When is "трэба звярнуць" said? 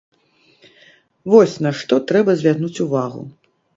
2.13-2.77